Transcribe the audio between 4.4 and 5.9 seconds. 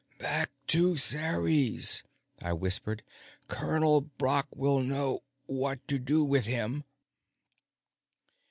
will know what